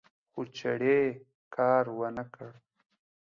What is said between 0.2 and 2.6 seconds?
خو چړې کار ونکړ